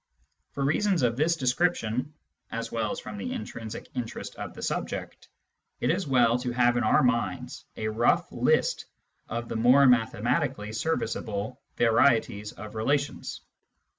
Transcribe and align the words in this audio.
For 0.53 0.65
reasons 0.65 1.03
of 1.03 1.15
this 1.15 1.35
description, 1.35 2.15
as 2.51 2.71
well 2.71 2.89
as 2.91 2.99
from 2.99 3.19
the 3.19 3.31
intrinsic 3.33 3.87
interest 3.93 4.35
of 4.37 4.55
the 4.55 4.61
subject, 4.63 5.27
it 5.79 5.91
is 5.91 6.07
well 6.07 6.39
to 6.39 6.51
have 6.53 6.75
in 6.75 6.83
our 6.83 7.03
minds 7.03 7.65
a 7.77 7.87
rough 7.87 8.31
list 8.31 8.85
of 9.29 9.47
the 9.47 9.57
more 9.57 9.85
mathematically 9.85 10.73
serviceable 10.73 11.61
varieties 11.77 12.51
of 12.51 12.73
relations. 12.73 13.41